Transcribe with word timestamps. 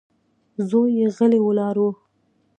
زوی 0.69 0.89
يې 0.99 1.07
غلی 1.15 1.39
ولاړ 1.43 1.75
و. 1.81 1.85